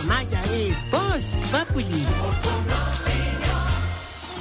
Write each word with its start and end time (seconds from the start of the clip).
Maya 0.00 0.42
es 0.44 0.90
Voz 0.90 1.20
Populi. 1.50 2.06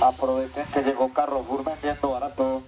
Aprovechen 0.02 0.66
que 0.74 0.82
llegó 0.82 1.14
Carrefour 1.14 1.64
vendiendo 1.64 2.12
barato. 2.12 2.62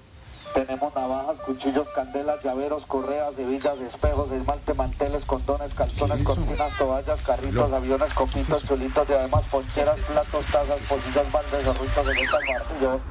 Tenemos 0.54 0.94
navajas, 0.94 1.38
cuchillos, 1.46 1.88
candelas, 1.96 2.44
llaveros, 2.44 2.86
correas, 2.86 3.34
hebillas, 3.40 3.80
espejos, 3.80 4.32
esmalte, 4.32 4.74
manteles, 4.76 5.26
condones, 5.26 5.74
calzones, 5.74 6.24
cortinas, 6.24 6.78
toallas, 6.78 7.22
carritos, 7.22 7.74
aviones, 7.74 8.14
copitos, 8.14 8.64
chulitos 8.64 9.10
y 9.10 9.14
además 9.14 9.44
poncheras, 9.50 9.98
platos, 10.02 10.46
tazas, 10.46 10.80
pocillas, 10.88 11.32
baldes, 11.32 11.64
zorritos 11.64 12.06
de 12.06 12.14
martillos, 12.14 13.02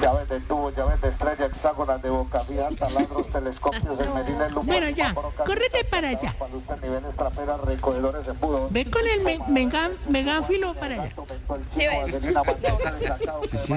llaves 0.00 0.28
de 0.28 0.40
tubo, 0.40 0.70
llaves 0.70 1.00
de 1.00 1.08
estrella, 1.08 1.46
hexágonas 1.46 2.02
de 2.02 2.10
boca 2.10 2.40
fija, 2.40 2.68
taladros, 2.78 3.26
telescopios, 3.32 4.00
esmeriles, 4.00 4.50
lupas, 4.52 4.66
Bueno, 4.66 4.88
ya, 4.90 5.14
córrete 5.14 5.84
para 5.84 6.08
allá. 6.10 6.34
palustres, 6.38 6.80
niveles, 6.82 7.16
traperas, 7.16 7.60
recogedores, 7.62 8.28
embudos. 8.28 8.72
Ve 8.72 8.84
con 8.90 9.02
el 9.06 9.20
me- 9.22 9.38
mega- 9.48 9.90
megáfilo 10.08 10.74
para 10.74 10.94
allá. 11.02 11.12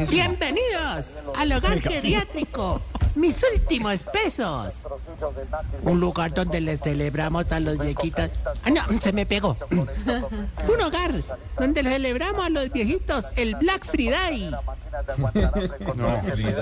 Bienvenidos 0.10 1.12
al 1.36 1.52
hogar 1.54 1.80
geriátrico. 1.82 2.82
Mis 3.20 3.44
últimos 3.54 4.04
pesos. 4.04 4.84
Un 5.84 6.00
lugar 6.00 6.34
donde 6.34 6.62
les 6.62 6.80
celebramos 6.80 7.52
a 7.52 7.60
los 7.60 7.78
viejitos. 7.78 8.30
Ah, 8.64 8.70
no, 8.70 9.02
se 9.02 9.12
me 9.12 9.26
pegó. 9.26 9.58
Un 9.70 10.82
hogar 10.82 11.12
donde 11.60 11.84
les 11.84 11.94
celebramos 11.94 12.46
a 12.46 12.50
los 12.50 12.72
viejitos 12.72 13.26
el 13.36 13.56
Black 13.56 13.86
Friday. 13.86 14.52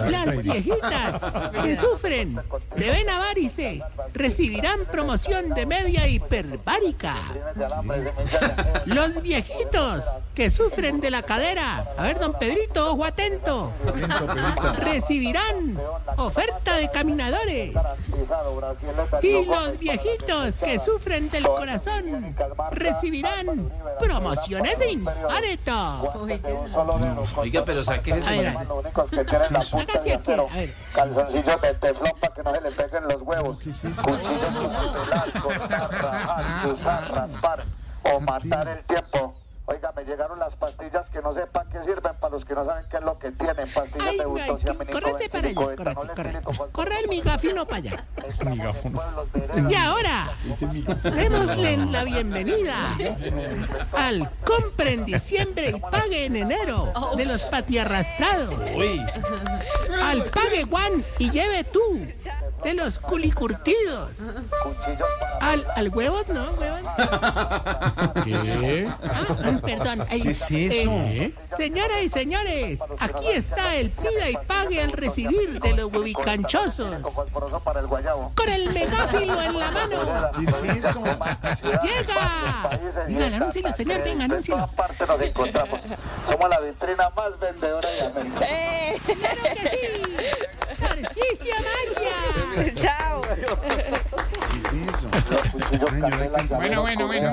Las 0.10 0.44
viejitas 0.44 1.22
que 1.64 1.76
sufren 1.76 2.42
de 2.76 2.90
vena 2.90 3.20
varice 3.20 3.84
recibirán 4.14 4.86
promoción 4.92 5.50
de 5.50 5.66
media 5.68 6.08
hiperbárica. 6.08 7.16
Los 8.86 9.22
viejitos 9.22 10.04
que 10.34 10.50
sufren 10.50 11.00
de 11.02 11.12
la 11.12 11.22
cadera, 11.22 11.88
a 11.98 12.04
ver, 12.04 12.20
don 12.20 12.34
Pedrito, 12.34 12.94
ojo 12.94 13.06
atento, 13.06 13.72
recibirán 14.80 15.78
oferta 16.50 16.78
de 16.78 16.92
caminadores. 16.92 17.74
Y 19.22 19.46
los 19.46 19.80
viejitos 19.80 20.60
que 20.60 20.80
sufren 20.80 21.30
del 21.30 21.44
corazón 21.44 22.36
recibirán 22.72 23.72
promociones 24.00 24.78
de 24.80 24.92
infarto. 24.92 26.14
Oiga, 27.38 27.66
pero 27.66 27.84
saque 27.84 28.12
ese 28.12 28.48
Hágase 28.48 30.14
aquí, 30.14 30.32
a 30.32 30.46
ver. 30.54 30.74
Calzoncillos 30.94 31.62
de 31.62 31.74
teflón 31.76 32.12
para 32.20 32.34
que 32.34 32.44
no 32.44 32.56
se 32.56 32.62
le 32.62 32.72
peguen 32.72 33.04
los 33.04 33.22
huevos. 33.22 33.58
Cuchillos 33.58 33.98
para 33.98 34.94
pelar, 34.94 35.42
cortar, 35.42 35.92
rajar, 35.92 36.72
usar, 36.72 37.12
raspar 37.12 37.64
o 38.04 38.20
matar 38.20 38.68
el 38.68 38.84
tiempo. 38.84 39.36
Oiga, 39.70 39.92
me 39.94 40.06
llegaron 40.06 40.40
las 40.40 40.56
pastillas 40.56 41.10
que 41.10 41.22
no 41.22 41.34
sepan 41.34 41.68
qué 41.70 41.84
sirven 41.84 42.16
para 42.22 42.32
los 42.32 42.46
que 42.46 42.56
no 42.56 42.66
saben 42.66 42.86
qué 42.90 42.98
es 42.98 43.04
lo 43.04 43.20
que 43.20 43.32
tienen. 43.32 43.68
Pastillas 43.70 44.08
Ay, 44.08 44.18
de 44.18 44.24
ay, 44.24 44.30
butoxiaminico, 44.30 45.00
córrese 45.00 45.30
para 45.30 45.48
allá, 45.50 45.76
córrese, 45.76 46.08
corre. 46.16 46.72
Corre 46.72 47.00
el 47.02 47.10
migafino 47.10 47.66
para 47.66 47.78
allá. 47.78 48.06
veredas, 49.34 49.70
Y 49.70 49.76
ahora, 49.76 50.30
démosle 51.04 51.78
la 51.78 52.04
bienvenida 52.06 52.76
al 53.92 54.32
compre 54.46 54.94
en 54.94 55.04
diciembre 55.04 55.72
y 55.72 55.80
pague 55.82 56.26
en 56.28 56.38
enero 56.38 56.94
de 57.18 57.26
los 57.26 57.44
patiarrastrados. 57.44 58.56
Uy, 58.74 59.06
Al 60.04 60.26
pague 60.30 60.64
Juan 60.70 61.06
y 61.18 61.30
lleve 61.32 61.64
tú 61.64 62.08
de 62.64 62.74
los 62.74 63.00
culicurtidos. 63.00 64.12
Al, 65.42 65.66
al 65.76 65.90
huevos, 65.90 66.28
¿no? 66.28 66.52
¿Huevos? 66.52 66.82
¿qué? 68.24 68.88
Ah, 69.04 69.60
perdón. 69.64 70.06
ay, 70.10 70.36
eh, 70.50 71.34
señoras 71.56 71.98
y 72.04 72.10
señores, 72.10 72.80
aquí 73.00 73.28
está 73.30 73.76
el 73.76 73.92
pida 73.92 74.30
y 74.30 74.38
pague 74.48 74.82
al 74.82 74.92
recibir 74.92 75.60
de 75.62 75.74
los 75.74 75.92
huevicanchosos. 75.94 76.94
con 77.64 77.78
el 77.78 77.88
guayabo. 77.88 78.32
Con 78.36 78.50
el 78.50 78.72
megáfilo 78.74 79.42
en 79.42 79.60
la 79.60 79.72
mano. 79.72 80.32
¡Llega! 81.84 82.80
Dígale, 83.08 83.36
anúncielo, 83.36 83.72
señor, 83.74 84.04
venga, 84.04 84.26
En 84.26 84.32
anúncielo. 84.32 84.62
todas 84.62 84.76
partes 84.76 85.08
nos 85.08 85.22
encontramos. 85.22 85.82
Somos 86.28 86.50
la 86.50 86.60
vitrina 86.60 87.10
más 87.16 87.40
vendedora 87.40 87.90
de 87.90 88.02
América. 88.02 88.38
¡Claro 88.40 89.42
que 89.54 89.70
sí! 89.70 89.87
¡Tarcisio 90.80 91.56
Maya! 91.66 92.74
Chao. 92.76 93.22
Bueno, 96.50 96.82
bueno, 96.82 97.08
bueno. 97.08 97.32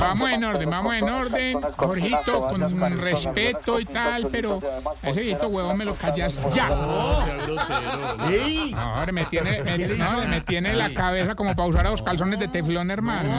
Vamos 0.00 0.30
en 0.30 0.44
orden, 0.44 0.70
vamos 0.70 0.94
en 0.94 1.08
orden, 1.08 1.60
Jorgito, 1.76 2.48
con 2.48 2.96
respeto 2.96 3.80
y 3.80 3.86
tal, 3.86 4.28
pero 4.30 4.60
ese 5.02 5.20
viejito 5.20 5.48
huevón 5.48 5.78
me 5.78 5.84
lo 5.84 5.94
callas 5.94 6.40
ya. 6.52 6.68
No, 6.68 8.78
ahora 8.78 9.12
me 9.12 9.24
tiene, 9.26 9.62
me, 9.62 9.78
no, 9.78 10.28
me 10.28 10.40
tiene 10.40 10.74
la 10.74 10.92
cabeza 10.94 11.34
como 11.34 11.54
para 11.54 11.68
usar 11.68 11.86
a 11.86 11.90
los 11.90 12.02
calzones 12.02 12.40
de 12.40 12.48
teflón, 12.48 12.90
hermano. 12.90 13.30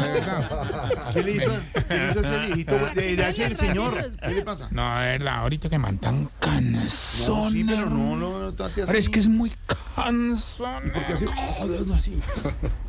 ¿Qué 1.13 1.23
le 1.23 1.31
hizo, 1.31 1.51
qué 1.87 1.97
le 1.97 2.11
hizo 2.11 2.19
ese 2.21 2.37
viejito? 2.39 2.75
De, 2.95 3.15
de 3.15 3.29
ese 3.29 3.53
señor. 3.53 3.93
¿Qué 4.21 4.29
le 4.29 4.41
pasa? 4.41 4.67
No, 4.71 4.99
de 4.99 5.05
verdad, 5.05 5.35
ahorita 5.39 5.69
que 5.69 5.77
man 5.77 5.97
tan 5.97 6.29
cansón. 6.39 7.43
No, 7.43 7.49
sí, 7.49 7.63
pero 7.63 7.89
no, 7.89 8.15
no, 8.15 8.39
no 8.39 8.53
trate 8.53 8.81
así. 8.81 8.89
Ahora 8.89 8.99
es 8.99 9.09
que 9.09 9.19
es 9.19 9.27
muy 9.27 9.51
cansón. 9.95 10.91
Porque 10.93 11.13
así, 11.13 11.25
joder, 11.25 11.87
no 11.87 11.93
así. 11.95 12.19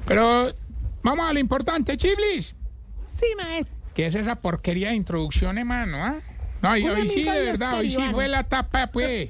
Pero 0.07 0.53
vamos 1.03 1.29
a 1.29 1.33
lo 1.33 1.39
importante, 1.39 1.97
Chiblis. 1.97 2.55
Sí, 3.07 3.27
maestro. 3.37 3.75
¿Qué 3.95 4.07
es 4.07 4.15
esa 4.15 4.37
porquería 4.37 4.91
de 4.91 4.95
introducción, 4.95 5.59
hermano? 5.59 6.05
ah? 6.05 6.17
No, 6.63 6.77
y 6.77 6.85
Un 6.85 6.93
hoy 6.93 7.09
sí, 7.09 7.23
de 7.23 7.43
verdad, 7.43 7.79
hoy 7.79 7.91
sí 7.91 8.03
fue 8.11 8.29
la 8.29 8.45
tapa, 8.45 8.89
pues. 8.89 9.29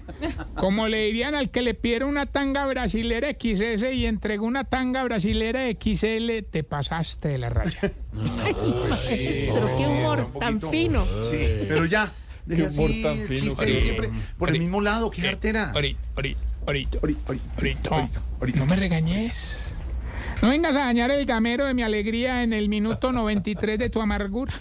Como 0.55 0.87
le 0.89 1.07
dirían 1.07 1.35
al 1.35 1.51
que 1.51 1.61
le 1.61 1.75
pidieron 1.75 2.09
una 2.09 2.27
tanga 2.27 2.65
brasilera 2.67 3.29
XS 3.31 3.93
y 3.93 4.07
entregó 4.07 4.47
una 4.47 4.65
tanga 4.65 5.03
brasilera 5.05 5.63
XL, 5.71 6.45
te 6.51 6.63
pasaste 6.65 7.29
de 7.29 7.39
la 7.39 7.51
raya. 7.51 7.93
Maestro, 8.13 9.77
qué 9.77 9.87
humor 9.87 10.31
tan 10.39 10.61
fino. 10.61 11.05
Sí, 11.31 11.65
pero 11.69 11.85
ya. 11.85 12.13
Humor 12.49 12.67
así, 12.69 13.03
tan 13.03 13.19
fino, 13.27 13.55
siempre 13.57 14.11
por 14.39 14.51
el 14.51 14.61
mismo 14.61 14.81
lado. 14.81 15.11
¡Qué 15.11 15.23
¿Qué? 15.23 15.29
artera! 15.29 15.73
Ahorita, 15.75 15.99
ahorita, 16.17 16.41
Ahorita, 16.67 16.99
ahorita, 16.99 17.91
ahorita. 18.41 18.59
No 18.59 18.67
me 18.67 18.77
regañes. 18.77 19.75
No 20.43 20.51
vengas 20.51 20.77
a 20.77 20.81
dañar 20.81 21.11
el 21.11 21.25
gamero 21.25 21.65
de 21.65 21.75
mi 21.75 21.83
alegría 21.83 22.43
en 22.43 22.53
el 22.53 22.69
minuto 22.69 23.11
93 23.13 23.79
de 23.79 23.91
tu 23.91 24.01
amargura. 24.01 24.53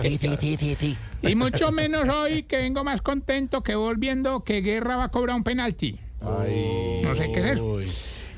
Sí, 0.00 0.18
sí, 0.18 0.36
sí, 0.40 0.56
sí, 0.58 0.76
sí. 0.78 0.98
y 1.22 1.34
mucho 1.34 1.72
menos 1.72 2.08
hoy 2.08 2.44
que 2.44 2.56
vengo 2.56 2.84
más 2.84 3.02
contento 3.02 3.62
que 3.62 3.74
volviendo 3.74 4.44
que 4.44 4.60
Guerra 4.62 4.96
va 4.96 5.04
a 5.04 5.08
cobrar 5.10 5.36
un 5.36 5.44
penalti. 5.44 5.98
No 6.20 7.14
sé 7.16 7.30
qué 7.32 7.40
es 7.40 7.46
eso. 7.52 7.64
Uy. 7.64 7.90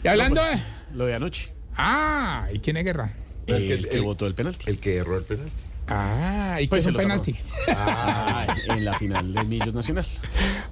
Y 0.02 0.08
hablando 0.08 0.42
de... 0.42 0.58
Lo 0.92 1.06
de 1.06 1.14
anoche. 1.14 1.52
Ah, 1.76 2.48
¿y 2.52 2.58
quién 2.58 2.76
es 2.76 2.84
Guerra? 2.84 3.12
El, 3.46 3.88
que 3.88 4.00
votó 4.00 4.26
el 4.26 4.34
penalti. 4.34 4.68
El 4.68 4.78
que 4.78 4.96
erró 4.96 5.18
el 5.18 5.24
penal. 5.24 5.48
Ah, 5.88 6.56
¿y 6.58 6.64
qué 6.64 6.68
Pues 6.68 6.80
es 6.80 6.84
se 6.84 6.90
un 6.90 6.96
penalti? 6.96 7.36
Ah, 7.68 8.56
en 8.68 8.84
la 8.84 8.98
final 8.98 9.32
de 9.32 9.44
Millos 9.44 9.72
Nacional. 9.72 10.06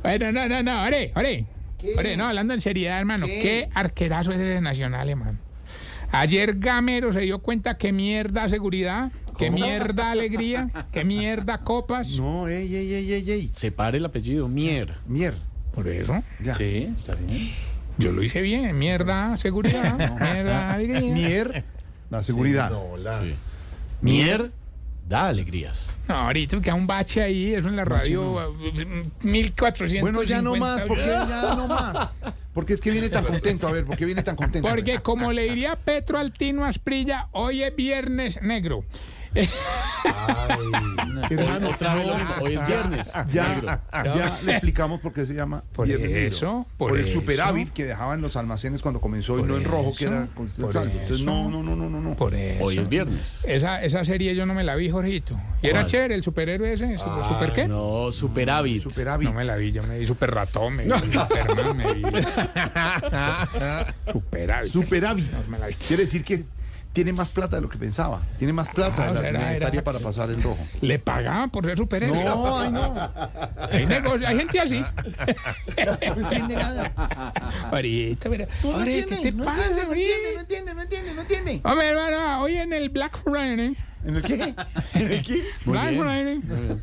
Bueno, 0.03 0.33
no, 0.33 0.49
no, 0.49 0.63
no, 0.63 0.83
ore, 0.85 1.13
ore. 1.15 1.47
Ore, 1.97 2.17
no, 2.17 2.27
hablando 2.27 2.55
en 2.55 2.61
seriedad, 2.61 2.99
hermano. 2.99 3.27
¿Qué, 3.27 3.69
arquerazo 3.75 4.33
es 4.33 4.41
ese 4.41 4.61
nacional, 4.61 5.09
hermano? 5.09 5.39
Ayer 6.15 6.59
Gamero 6.59 7.13
se 7.13 7.21
dio 7.21 7.41
cuenta 7.41 7.77
que 7.77 7.93
mierda 7.93 8.49
seguridad, 8.49 9.11
que 9.37 9.51
mierda 9.51 10.13
alegría, 10.13 10.71
que 10.93 11.05
mierda 11.05 11.59
copas. 11.59 12.11
No, 12.17 12.47
ey, 12.49 12.75
ey, 12.75 12.95
ey, 12.95 13.13
ey, 13.13 13.31
ey. 13.33 13.51
Separe 13.53 13.99
el 13.99 14.05
apellido, 14.05 14.47
Mier. 14.49 14.95
Mier. 15.07 15.35
Por 15.75 15.89
eso, 15.89 16.23
Ya. 16.41 16.55
Sí, 16.55 16.89
está 16.97 17.17
bien. 17.17 17.51
yo 17.99 18.13
lo 18.13 18.23
hice 18.23 18.43
bien. 18.43 18.79
Mierda 18.79 19.37
seguridad, 19.39 19.99
mierda 20.21 20.73
alegría. 20.73 21.13
Mier. 21.13 21.65
La 22.11 22.23
seguridad. 22.23 22.71
Sí. 23.23 23.35
Mier 24.01 24.53
da 25.09 25.29
alegrías. 25.29 25.97
No, 26.09 26.15
ahorita 26.15 26.61
queda 26.61 26.75
un 26.75 26.87
bache 26.87 27.23
ahí, 27.23 27.55
eso 27.55 27.69
en 27.69 27.77
la 27.77 27.85
radio, 27.85 28.55
1450. 29.23 30.01
Bueno, 30.01 30.23
ya 30.23 30.43
no 30.43 30.57
más, 30.57 30.83
porque 30.83 31.07
ya 31.07 31.55
no 31.57 31.69
más. 31.69 32.11
Porque 32.53 32.75
es 32.75 32.81
que 32.81 32.91
viene 32.91 33.09
tan 33.11 33.25
contento. 33.25 33.67
A 33.67 33.73
ver, 33.73 33.85
¿por 33.85 33.97
qué 33.97 34.05
viene 34.05 34.23
tan 34.23 34.37
contento? 34.37 34.69
Porque 34.69 35.01
como 35.01 35.33
le 35.33 35.43
diría 35.43 35.77
Petro 35.77 36.19
Altino 36.19 36.65
Asprilla, 36.65 37.29
hoy 37.33 37.63
es 37.65 37.75
viernes 37.75 38.41
negro. 38.43 38.85
Hermano, 41.31 41.71
Otra 41.71 41.95
vez 41.95 42.07
lo 42.07 42.13
no. 42.13 42.19
mismo. 42.19 42.35
Hoy 42.43 42.55
es 42.55 42.67
viernes. 42.67 43.13
Ya, 43.33 43.49
negro. 43.55 43.81
ya 44.15 44.39
le 44.45 44.53
explicamos 44.53 45.01
por 45.01 45.13
qué 45.13 45.25
se 45.27 45.35
llama 45.35 45.65
Por 45.73 45.87
Viernes 45.87 46.11
Negro. 46.11 46.37
eso, 46.37 46.67
por 46.77 46.99
el 46.99 47.07
eso. 47.07 47.15
superávit 47.21 47.73
que 47.73 47.85
dejaban 47.85 48.21
los 48.21 48.37
almacenes 48.37 48.83
cuando 48.83 49.01
comenzó 49.01 49.39
y 49.39 49.43
no 49.43 49.57
en 49.57 49.65
rojo, 49.65 49.93
que 49.97 50.05
era 50.05 50.27
con 50.35 50.47
por 50.49 50.73
saldo. 50.73 50.93
Entonces, 51.01 51.25
no, 51.25 51.49
no, 51.51 51.63
no, 51.63 51.75
no, 51.75 51.89
no. 51.89 52.01
no. 52.01 52.17
Por 52.17 52.35
eso. 52.35 52.65
Hoy 52.65 52.79
es 52.79 52.89
viernes. 52.89 53.41
Esa, 53.47 53.83
esa 53.83 54.05
serie 54.05 54.35
yo 54.35 54.45
no 54.47 54.55
me 54.55 54.65
la 54.65 54.75
vi, 54.77 54.91
Jorgito. 54.91 55.39
Y 55.63 55.69
era 55.69 55.87
chévere 55.87 56.15
el 56.15 56.23
superhéroe 56.23 56.75
ese. 56.75 56.99
su- 56.99 57.05
¿Super 57.29 57.53
qué? 57.55 57.67
No. 57.67 58.05
No, 58.05 58.13
superávit. 58.13 58.83
Superávit. 58.83 59.31
me 59.33 59.45
la 59.45 59.57
vi, 59.57 59.73
yo 59.73 59.83
me 59.83 59.99
vi 59.99 60.07
super 60.07 60.31
ratón, 60.33 60.77
me 60.77 60.85
vi 60.85 60.91
Superman, 60.91 61.77
me 61.77 61.93
vi 61.95 62.03
superávit. 64.13 64.73
Superávit. 64.73 65.31
No 65.33 65.39
me 65.49 65.59
la 65.59 65.67
vi. 65.69 65.75
Quiere 65.75 66.05
decir 66.05 66.23
que 66.25 66.45
tiene 66.95 67.13
más 67.13 67.29
plata 67.29 67.57
de 67.57 67.63
lo 67.63 67.69
que 67.69 67.77
pensaba. 67.77 68.23
Tiene 68.39 68.53
más 68.55 68.69
plata 68.69 69.09
Ah, 69.09 69.13
de 69.13 69.15
la 69.15 69.29
era- 69.29 69.39
era- 69.41 69.49
necesaria 69.51 69.85
para 69.85 69.99
pasar 69.99 70.31
el 70.31 70.43
rojo. 70.43 70.65
Le 70.81 70.99
pagaban 70.99 71.51
por 71.51 71.67
ser 71.67 71.77
superhéroe. 71.77 72.25
No, 72.25 72.59
ay, 72.59 72.71
no. 72.73 73.11
Hay, 73.71 73.85
negocio, 73.87 74.27
hay 74.27 74.39
gente 74.39 74.61
así. 74.61 74.79
No 74.81 76.23
entiende 76.23 76.57
nada. 76.57 76.93
Ahorita, 77.71 78.29
mira. 78.29 78.47
No, 78.63 78.71
no 78.71 78.77
Hombre, 78.77 78.99
entiende, 79.01 79.23
¿qué 79.23 79.33
te 79.33 79.37
no 79.37 79.45
pasa, 79.45 79.65
entiende, 79.67 79.85
no 79.85 79.93
entiende, 79.93 80.35
no 80.35 80.41
entiende, 80.41 80.75
no 80.75 80.83
entiende, 80.83 81.15
no 81.15 81.21
entiende. 81.23 81.61
Hombre, 81.65 81.89
hermano, 81.89 82.43
hoy 82.43 82.57
en 82.57 82.73
el 82.73 82.89
Black 82.91 83.19
Friday. 83.23 83.77
¿En 84.05 84.17
el 84.17 84.23
qué? 84.23 84.35
¿En 84.95 85.13
el 85.13 85.23
qué? 85.23 85.45
Black. 85.65 85.95
Friday. 85.97 86.41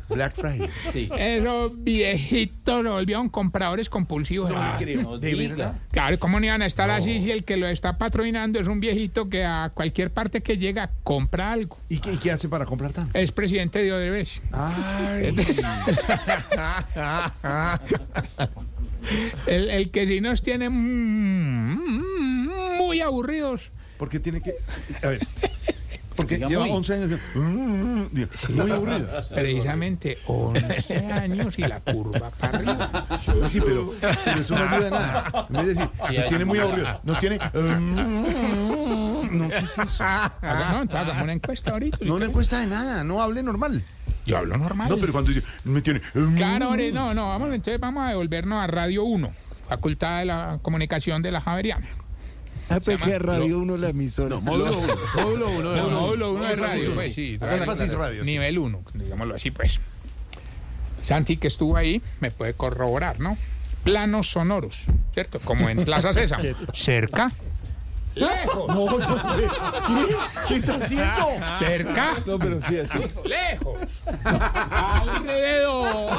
Black 0.08 0.34
Friday. 0.34 0.68
Sí. 0.92 1.08
Esos 1.16 1.82
viejitos 1.82 2.82
lo 2.82 2.92
volvieron 2.92 3.28
compradores 3.28 3.88
compulsivos. 3.88 4.50
No 4.50 4.56
Ah, 4.58 4.76
le 4.78 4.84
creo. 4.84 5.18
¿De 5.18 5.34
verdad? 5.34 5.76
Claro, 5.92 6.18
¿cómo 6.18 6.40
no 6.40 6.46
iban 6.46 6.62
a 6.62 6.66
estar 6.66 6.90
así 6.90 7.20
si 7.22 7.30
el 7.30 7.44
que 7.44 7.56
lo 7.56 7.66
está 7.68 7.98
patrocinando 7.98 8.58
es 8.60 8.66
un 8.66 8.80
viejito 8.80 9.28
que 9.28 9.44
a 9.44 9.70
cualquier 9.74 10.12
parte 10.12 10.42
que 10.42 10.58
llega 10.58 10.90
compra 11.04 11.52
algo? 11.52 11.78
¿Y 11.88 11.98
qué, 11.98 12.12
y 12.12 12.16
qué 12.16 12.32
hace 12.32 12.48
para 12.48 12.64
comprar 12.66 12.92
tanto? 12.92 13.16
Es 13.18 13.30
presidente 13.32 13.82
de 13.82 13.92
Odebrecht. 13.92 14.42
Ay. 14.52 15.34
El, 19.46 19.70
el 19.70 19.90
que 19.90 20.06
si 20.06 20.20
nos 20.20 20.42
tiene 20.42 20.68
mm, 20.70 22.76
muy 22.78 23.00
aburridos. 23.00 23.60
Porque 23.98 24.20
tiene 24.20 24.40
que. 24.40 24.54
A 25.02 25.08
ver. 25.08 25.20
Porque 26.16 26.36
Diga 26.36 26.48
lleva 26.48 26.62
muy. 26.66 26.70
11 26.76 26.94
años. 26.94 27.08
de- 27.10 27.18
Digo, 28.12 28.28
Muy 28.50 28.70
aburrido. 28.70 29.08
Precisamente 29.34 30.18
11 30.26 30.96
años 31.12 31.58
y 31.58 31.62
la 31.62 31.80
curva 31.80 32.30
para 32.38 32.58
arriba. 32.58 33.06
Sí, 33.48 33.60
pero, 33.60 33.92
pero 34.24 34.40
eso 34.40 34.54
no 34.54 34.62
ayuda 34.68 34.86
a 34.86 34.90
nada. 34.90 35.46
En 35.48 35.56
vez 35.56 35.66
de 35.66 35.74
decir, 35.74 35.90
nos 36.18 36.26
tiene 36.28 36.44
muy 36.44 36.58
aburrido. 36.58 37.00
Nos 37.04 37.18
tiene. 37.18 37.38
No, 39.30 39.48
¿qué 39.48 39.56
es 39.58 39.78
eso? 39.78 40.04
Haga- 40.04 40.72
no, 40.72 40.82
entonces 40.82 41.00
hagamos 41.06 41.22
una 41.22 41.32
encuesta 41.32 41.70
ahorita. 41.72 41.98
No 42.02 42.18
le 42.18 42.28
cuesta 42.28 42.58
de 42.60 42.66
nada. 42.66 43.04
No 43.04 43.22
hable 43.22 43.42
normal. 43.42 43.82
Yo 44.26 44.38
hablo 44.38 44.56
normal. 44.56 44.88
No, 44.88 44.96
pero 44.98 45.12
cuando 45.12 45.30
dice, 45.32 45.44
me 45.64 45.80
tiene. 45.82 46.00
Claro, 46.36 46.68
hombre, 46.68 46.92
no, 46.92 47.12
no, 47.14 47.28
vamos, 47.28 47.48
entonces 47.54 47.80
vamos 47.80 48.04
a 48.04 48.10
devolvernos 48.10 48.62
a 48.62 48.66
Radio 48.68 49.02
1, 49.04 49.32
Facultad 49.68 50.20
de 50.20 50.26
la 50.26 50.58
Comunicación 50.62 51.22
de 51.22 51.32
la 51.32 51.40
Javeriana. 51.40 51.88
Pues 52.84 52.98
que 52.98 53.18
Radio 53.18 53.58
1 53.58 53.76
la 53.76 53.88
emisora. 53.90 54.38
Módulo 54.40 54.78
1. 54.78 54.94
Módulo 55.16 55.50
1 55.50 55.70
de 55.70 55.76
No, 55.76 55.86
radio. 55.86 56.00
módulo 56.00 56.32
1 56.32 56.44
de 56.44 56.56
radio, 56.56 56.82
sí. 56.82 56.90
pues 56.94 57.14
sí. 57.14 57.38
Énfasis 57.40 57.92
radio. 57.92 58.24
Nivel 58.24 58.58
1, 58.58 58.84
digámoslo 58.94 59.34
así, 59.34 59.50
pues. 59.50 59.78
Santi, 61.02 61.36
que 61.36 61.48
estuvo 61.48 61.76
ahí, 61.76 62.00
me 62.20 62.30
puede 62.30 62.54
corroborar, 62.54 63.20
¿no? 63.20 63.36
Planos 63.84 64.30
sonoros, 64.30 64.84
¿cierto? 65.12 65.40
Como 65.40 65.68
en 65.68 65.84
Plaza 65.84 66.14
César. 66.14 66.40
Cerca. 66.72 67.32
Lejos. 68.14 68.68
No, 68.68 68.98
no, 68.98 69.36
¿qué? 69.36 69.48
¿Qué 70.48 70.54
está 70.56 70.74
haciendo? 70.76 71.28
Cerca. 71.58 72.14
No, 72.26 72.38
pero 72.38 72.60
sí, 72.60 72.78
así. 72.78 72.98
Lejos. 73.24 73.78
Alrededor. 74.24 76.12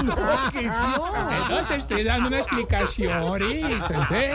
enloqueció. 0.00 1.04
Entonces 1.42 1.68
te 1.68 1.74
estoy 1.76 2.04
dando 2.04 2.28
una 2.28 2.38
explicación 2.38 3.12
ahorita. 3.12 3.68
Entonces, 3.68 4.30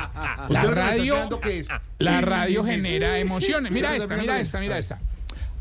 la 0.49 0.49
¿Usted 0.49 0.49
lo 0.49 0.49
que 0.49 0.53
me 0.53 0.59
está 0.59 0.71
radio, 0.71 1.39
qué 1.41 1.65
la 1.99 2.21
radio 2.21 2.63
genera 2.65 3.17
emociones. 3.19 3.71
Mira 3.71 3.89
¿Usted 3.89 4.03
esta, 4.03 4.17
mira 4.17 4.39
esta, 4.39 4.59
mira 4.59 4.77
esta. 4.77 4.99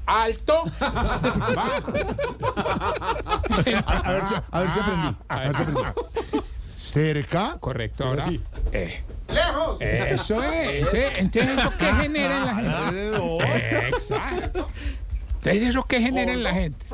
Alto, 0.05 0.65
bajo. 0.81 1.93
A 3.87 4.13
ver 4.13 4.25
si, 4.25 4.35
a 4.51 4.61
ver 4.61 4.71
si 4.71 4.81
aprendí. 4.81 5.17
A 5.29 5.37
ver 5.37 5.57
si 5.57 5.63
aprendí. 5.63 5.83
Cerca. 6.59 7.57
Correcto, 7.61 8.05
ahora. 8.05 8.25
sí. 8.27 8.41
eh, 8.73 9.03
Lejos. 9.33 9.81
eso 9.81 10.43
es. 10.43 10.71
Entonces, 10.79 11.13
entonces, 11.17 11.59
¿eso 11.59 11.73
qué 11.79 11.85
genera 11.87 12.37
en 12.37 12.47
la 12.47 12.55
gente? 12.55 12.73
Alrededor. 12.73 13.43
Exacto. 13.89 14.69
Entonces, 15.45 15.71
¿eso 15.71 15.85
qué 15.89 16.01
genera 16.01 16.33
en 16.33 16.43
la 16.45 16.55
gente? 16.55 16.87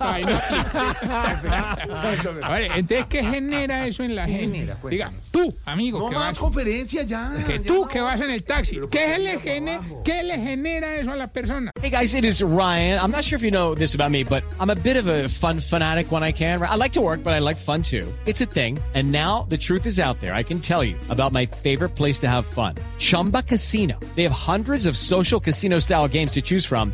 Ay, 0.00 0.24
no. 0.26 0.38
A 2.46 2.50
ver, 2.52 2.70
entonces, 2.76 3.06
¿qué 3.08 3.24
genera 3.24 3.86
eso 3.86 4.02
en 4.02 4.14
la 4.14 4.26
¿Qué 4.26 4.32
gente? 4.32 4.58
genera? 4.58 4.78
Diga, 4.90 5.12
tú, 5.30 5.54
amigo, 5.64 5.98
No 6.00 6.08
que 6.10 6.14
más 6.16 6.24
vas 6.32 6.38
conferencia 6.38 7.02
ya. 7.04 7.32
Que 7.46 7.58
ya 7.58 7.64
tú 7.64 7.84
no. 7.84 7.88
que 7.88 8.00
vas 8.00 8.20
en 8.20 8.30
el 8.30 8.42
taxi, 8.44 8.78
¿qué 8.90 9.18
le, 9.18 9.38
gene- 9.40 9.80
¿qué 10.04 10.22
le 10.22 10.38
genera 10.38 10.96
eso 10.96 11.12
a 11.12 11.16
la 11.16 11.28
persona? 11.28 11.72
Hey 11.80 11.90
guys, 11.90 12.14
it 12.14 12.24
is 12.24 12.42
Ryan. 12.42 12.98
I'm 13.02 13.10
not 13.10 13.24
sure 13.24 13.36
if 13.38 13.42
you 13.42 13.50
know 13.50 13.74
this 13.74 13.94
about 13.94 14.10
me, 14.10 14.22
but 14.22 14.44
I'm 14.60 14.70
a 14.70 14.76
bit 14.76 14.96
of 14.96 15.06
a 15.06 15.28
fun 15.28 15.60
fanatic 15.60 16.12
when 16.12 16.22
I 16.22 16.32
can. 16.32 16.62
I 16.62 16.74
like 16.76 16.92
to 16.92 17.00
work, 17.00 17.22
but 17.24 17.32
I 17.32 17.38
like 17.38 17.56
fun 17.56 17.82
too. 17.82 18.06
It's 18.26 18.42
a 18.42 18.46
thing. 18.46 18.78
And 18.94 19.10
now 19.10 19.46
the 19.48 19.56
truth 19.56 19.86
is 19.86 19.98
out 19.98 20.20
there. 20.20 20.34
I 20.34 20.42
can 20.42 20.60
tell 20.60 20.84
you 20.84 20.94
about 21.08 21.32
my 21.32 21.46
favorite 21.46 21.94
place 21.96 22.18
to 22.20 22.28
have 22.28 22.44
fun. 22.44 22.74
Chumba 22.98 23.42
Casino. 23.42 23.98
They 24.14 24.24
have 24.24 24.32
hundreds 24.32 24.84
of 24.86 24.96
social 24.96 25.40
casino 25.40 25.78
style 25.80 26.06
games 26.08 26.32
to 26.32 26.42
choose 26.42 26.66
from 26.66 26.92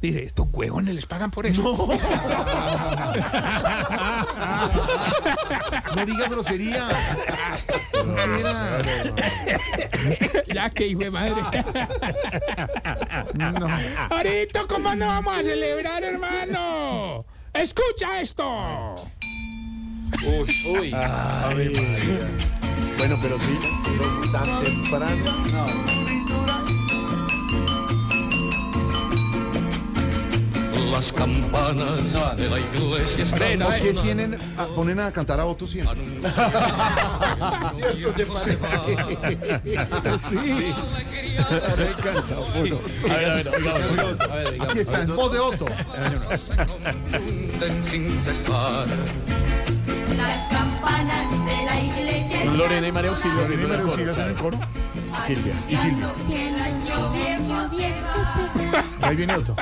Dice, 0.00 0.22
estos 0.24 0.46
huevones 0.52 0.94
les 0.94 1.06
pagan 1.06 1.30
por 1.30 1.46
eso. 1.46 1.88
No 5.94 6.06
diga 6.06 6.28
grosería. 6.28 6.88
Mira. 8.28 8.78
ya 10.46 10.70
que 10.70 10.86
hijo 10.86 11.00
de 11.00 11.10
madre. 11.10 11.42
No. 13.34 13.68
Ahorita, 14.10 14.64
¿cómo 14.68 14.94
no 14.94 15.06
vamos 15.06 15.38
a 15.38 15.42
celebrar, 15.42 16.04
hermano? 16.04 17.24
Escucha 17.52 18.20
esto. 18.20 18.94
Uy. 20.24 20.92
A 20.94 21.52
ver, 21.56 21.72
María. 21.72 22.28
Bueno, 22.98 23.18
pero 23.20 23.38
sí. 23.40 23.58
Tan 24.32 24.64
temprano. 24.64 26.07
Las 30.90 31.12
campanas 31.12 32.36
de 32.36 32.48
la 32.50 32.58
iglesia 32.58 33.22
están 33.24 33.58
¿Por 33.58 33.74
qué 33.74 33.92
tienen 34.02 34.38
a- 34.56 34.66
ponen 34.74 34.98
a 35.00 35.12
cantar 35.12 35.38
a 35.40 35.44
Otto 35.46 35.66
siempre? 35.68 35.98
¿Cierto? 37.76 38.10
¿Te 38.16 38.26
parece? 38.26 38.58
Sí. 40.28 40.74
Ahora 41.38 41.86
canta 42.02 42.40
Otto. 42.40 42.80
A 43.08 43.14
ver, 43.14 43.48
a 43.48 43.50
ver. 43.50 43.68
A 44.30 44.34
ver. 44.34 44.62
Aquí 44.62 44.78
está, 44.80 45.02
en 45.02 45.14
voz 45.14 45.32
de 45.32 45.38
Otto. 45.38 45.66
confunden 45.66 47.82
sin 47.84 48.18
cesar. 48.18 48.86
Las 50.16 50.48
campanas 50.50 51.30
de 51.30 51.64
la 51.64 51.80
iglesia 51.80 52.44
Son 52.44 52.58
Lorena 52.58 52.88
y 52.88 52.92
María 52.92 53.10
Auxilio 53.10 53.42
haciendo 53.42 53.66
el 53.66 53.72
Primero 53.80 53.88
coro, 53.88 53.96
Silvia 53.96 54.14
en 54.24 54.30
el 54.30 54.36
coro. 54.36 54.58
Silvia. 55.26 55.54
Y 55.68 55.76
Silvia. 55.76 56.08
Ahí 59.02 59.16
viene 59.16 59.34
Otto. 59.36 59.54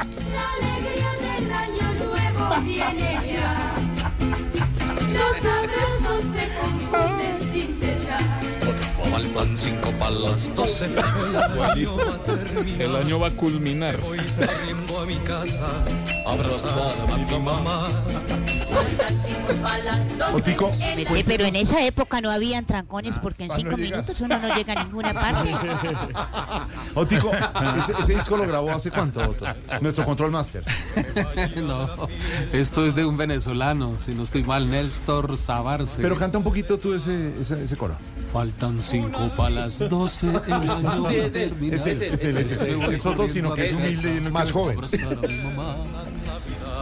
Del 1.39 1.53
año 1.53 1.93
nuevo 2.05 2.61
viene 2.63 3.19
ya. 3.27 3.75
Los 5.13 5.37
abrazos 5.45 6.25
se 6.33 6.49
confunden 6.61 7.53
sin 7.53 7.75
cesar. 7.79 8.23
Faltan 9.11 9.57
cinco 9.57 9.91
para 9.99 10.11
las 10.11 10.55
doce. 10.55 10.87
El 10.87 10.99
año 10.99 11.97
va 11.97 12.15
a 12.15 12.19
terminar. 12.25 12.83
El 12.83 12.97
año 12.97 13.19
va 13.21 13.27
a 13.29 13.31
culminar. 13.31 13.97
Voy 14.01 14.19
corriendo 14.19 15.01
a 15.01 15.07
mi 15.07 15.17
casa, 15.17 15.67
abrazada 16.27 16.93
a 17.13 17.17
mi 17.17 17.39
mamá. 17.39 17.89
Faltan 18.71 19.23
cinco 19.27 19.53
para 19.63 19.79
las 19.85 20.19
doce. 20.19 20.33
Otico. 20.35 20.73
El- 20.83 21.07
Sí, 21.07 21.23
pero 21.27 21.45
en 21.45 21.57
esa 21.57 21.85
época 21.85 22.21
no 22.21 22.31
habían 22.31 22.65
trancones 22.67 23.19
porque 23.19 23.45
en 23.45 23.49
¿Cuándo 23.49 23.65
cinco 23.71 23.77
minutos 23.79 24.21
uno 24.21 24.39
no 24.39 24.55
llega 24.55 24.73
a 24.75 24.85
ninguna 24.85 25.15
parte. 25.15 25.55
Otico, 26.97 27.31
ese, 27.79 27.93
ese 28.01 28.15
disco 28.15 28.37
lo 28.37 28.47
grabó 28.47 28.71
hace 28.73 28.91
cuánto, 28.91 29.21
Otto? 29.21 29.45
Nuestro 29.81 30.05
control 30.05 30.31
master. 30.33 30.65
No, 31.57 32.09
esto 32.53 32.85
es 32.87 32.95
de 32.95 33.05
un 33.05 33.17
venezolano, 33.17 33.95
si 33.99 34.15
no 34.15 34.23
estoy 34.25 34.43
mal, 34.45 34.71
Néstor 34.71 35.37
Sabarce. 35.37 36.01
Pero 36.03 36.17
canta 36.17 36.39
un 36.39 36.45
poquito 36.45 36.79
tú 36.79 36.95
ese, 36.95 37.41
ese, 37.41 37.65
ese 37.65 37.77
coro. 37.77 37.97
Faltan 38.33 38.81
cinco 38.83 39.31
para 39.37 39.51
las 39.51 39.79
doce. 39.89 40.29
El 40.29 40.53
año 40.53 40.79
Sí, 40.79 40.85
va 41.05 41.09
a 41.11 41.13
ese, 41.15 41.31
terminar. 41.31 41.79
ese, 41.79 41.93
ese, 41.93 42.07
ese, 42.15 42.29
ese, 42.31 42.55
ese. 42.55 42.65
Me 42.77 42.87
voy 42.87 42.95
Es 42.95 43.07
otro, 43.07 43.29
sino 43.29 43.55
que 43.55 43.67
es 43.67 43.73
humilde 43.73 44.17
y 44.17 44.31
más 44.31 44.51
joven. 44.53 44.79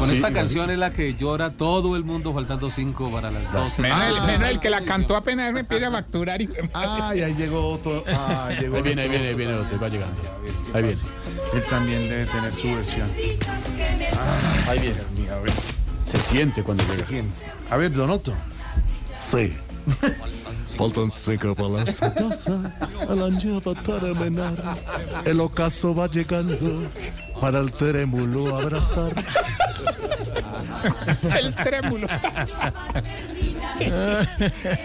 Con 0.05 0.11
Sí, 0.15 0.17
esta 0.21 0.35
canción 0.35 0.69
es 0.71 0.77
la 0.77 0.91
que 0.91 1.15
llora 1.15 1.49
todo 1.51 1.97
el 1.97 2.05
mundo, 2.05 2.35
faltando 2.35 2.69
cinco 2.69 3.11
para 3.11 3.31
las 3.31 3.51
doce. 3.51 3.81
Menos, 3.81 3.99
Ah, 3.99 4.09
el, 4.09 4.27
menos 4.27 4.51
el 4.51 4.61
que 4.61 4.69
la 4.69 4.85
cantó 4.85 5.17
apenas 5.17 5.51
me 5.51 5.61
empieza 5.61 5.89
a 5.89 5.91
facturar. 5.91 6.43
Y... 6.43 6.51
Ay, 6.75 7.23
ahí 7.23 7.35
llegó 7.35 7.71
otro. 7.71 8.05
Llegó 8.61 8.77
Ahí 8.77 8.83
viene, 8.83 9.03
ahí 9.03 9.09
viene, 9.09 9.29
ahí 9.29 9.35
viene 9.35 9.55
otro, 9.55 9.81
va 9.81 9.89
llegando. 9.89 10.21
Ahí 10.75 10.83
viene. 10.83 11.01
Él 11.55 11.65
también 11.71 12.03
debe 12.07 12.27
tener 12.27 12.55
su 12.55 12.75
versión. 12.75 13.11
Ahí 14.69 14.79
viene. 14.79 14.99
Se 16.05 16.19
siente 16.19 16.63
cuando 16.63 16.85
llega. 16.85 17.25
A 17.71 17.77
ver, 17.79 17.91
Donoto. 17.91 18.35
Sí. 19.15 19.57
Faltan 20.77 21.11
cinco 21.11 21.55
para 21.55 21.69
las 21.85 22.01
doce. 22.17 22.51
El 23.09 23.23
año 23.23 23.61
va 23.63 23.73
a 23.73 23.83
terminar. 23.83 24.77
El 25.25 25.41
ocaso 25.41 25.95
va 25.95 26.09
llegando 26.09 26.83
para 27.41 27.61
el 27.61 27.73
trémulo 27.73 28.59
abrazar. 28.59 29.15
el 31.39 31.55
trémulo. 31.55 32.07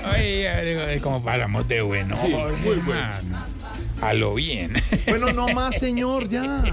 Ay, 0.05 0.99
como 1.01 1.23
paramos 1.23 1.67
de 1.67 1.81
bueno. 1.81 2.17
Sí, 2.21 2.33
muy 2.63 2.77
bueno. 2.77 3.45
A 4.01 4.13
lo 4.13 4.35
bien. 4.35 4.73
Bueno, 5.07 5.33
no 5.33 5.49
más, 5.49 5.75
señor, 5.75 6.29
ya. 6.29 6.41
No, 6.41 6.63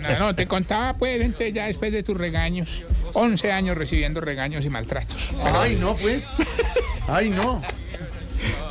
no, 0.00 0.18
no, 0.18 0.34
te 0.34 0.46
contaba 0.46 0.94
pues, 0.94 1.20
entonces 1.20 1.52
ya 1.52 1.66
después 1.66 1.92
de 1.92 2.02
tus 2.04 2.16
regaños, 2.16 2.68
11 3.14 3.50
años 3.50 3.76
recibiendo 3.76 4.20
regaños 4.20 4.64
y 4.64 4.70
maltratos. 4.70 5.16
Ay, 5.42 5.74
no, 5.74 5.96
pues. 5.96 6.28
Ay, 7.08 7.30
no. 7.30 7.60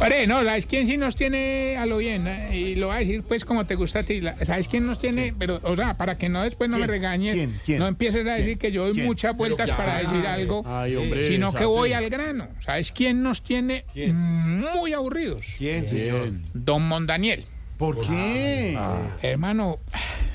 Ore, 0.04 0.26
no, 0.26 0.44
¿sabes 0.44 0.66
quién 0.66 0.88
sí 0.88 0.98
nos 0.98 1.16
tiene 1.16 1.78
a 1.78 1.86
lo 1.86 1.98
bien? 1.98 2.26
eh? 2.28 2.50
Y 2.58 2.76
lo 2.76 2.88
voy 2.88 2.96
a 2.96 3.00
decir 3.00 3.22
pues 3.24 3.46
como 3.46 3.66
te 3.66 3.76
gusta 3.76 4.00
a 4.00 4.04
ti. 4.04 4.20
La- 4.20 4.36
¿Sabes 4.46 4.68
quién 4.68 4.86
nos 4.88 4.98
tiene? 5.00 5.34
Pero, 5.38 5.60
o 5.64 5.76
sea, 5.76 5.96
para 5.96 6.18
que 6.18 6.28
no 6.28 6.42
después 6.44 6.70
no 6.70 6.78
me 6.80 6.88
regañes, 6.88 7.36
¿Quién? 7.36 7.60
¿Quién? 7.66 7.80
no 7.80 7.88
empieces 7.88 8.26
a 8.28 8.34
decir 8.34 8.58
que 8.58 8.72
yo 8.72 8.88
doy 8.92 9.04
muchas 9.04 9.36
vueltas 9.38 9.70
para 9.72 10.00
decir 10.00 10.26
algo, 10.26 10.64
Ay, 10.66 10.96
hombre, 10.96 11.24
sino 11.24 11.54
que 11.54 11.66
voy 11.66 11.94
al 11.94 12.10
grano. 12.10 12.48
¿Sabes 12.66 12.92
quién 12.92 13.22
nos 13.22 13.44
tiene 13.44 13.86
muy 14.14 14.94
aburridos? 14.94 15.46
¿Quién, 15.58 15.86
señor? 15.86 16.32
Don 16.54 16.82
Mondaniel. 16.88 17.46
¿Por 17.78 18.02
qué? 18.02 18.78
Hermano, 19.22 19.80